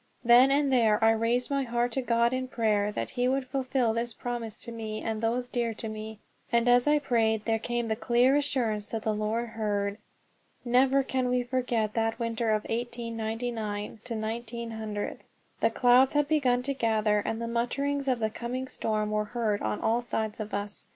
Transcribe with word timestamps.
Then 0.25 0.49
and 0.49 0.73
there 0.73 0.97
I 1.03 1.11
raised 1.11 1.51
my 1.51 1.61
heart 1.61 1.91
to 1.91 2.01
God 2.01 2.33
in 2.33 2.47
prayer 2.47 2.91
that 2.91 3.11
he 3.11 3.27
would 3.27 3.45
fulfil 3.45 3.93
this 3.93 4.15
promise 4.15 4.57
to 4.57 4.71
me 4.71 4.99
and 5.03 5.21
those 5.21 5.47
dear 5.47 5.75
to 5.75 5.87
me; 5.87 6.17
and 6.51 6.67
as 6.67 6.87
I 6.87 6.97
prayed 6.97 7.45
there 7.45 7.59
came 7.59 7.87
the 7.87 7.95
clear 7.95 8.35
assurance 8.35 8.87
that 8.87 9.03
the 9.03 9.13
Lord 9.13 9.49
heard. 9.49 9.99
Never 10.65 11.03
can 11.03 11.29
we 11.29 11.43
forget 11.43 11.93
that 11.93 12.17
winter 12.17 12.49
of 12.49 12.63
1899 12.63 13.99
1900. 14.09 15.19
The 15.59 15.69
clouds 15.69 16.13
had 16.13 16.27
begun 16.27 16.63
to 16.63 16.73
gather, 16.73 17.19
and 17.19 17.39
the 17.39 17.47
mutterings 17.47 18.07
of 18.07 18.17
the 18.17 18.31
coming 18.31 18.67
storm 18.67 19.11
were 19.11 19.25
heard 19.25 19.61
on 19.61 19.79
all 19.81 20.01
sides 20.01 20.39
of 20.39 20.51
us. 20.51 20.87